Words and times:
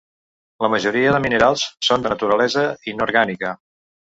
La 0.65 0.69
majoria 0.75 1.11
de 1.15 1.19
minerals 1.25 1.67
són 1.89 2.07
de 2.07 2.13
naturalesa 2.15 2.65
inorgànica. 2.95 3.55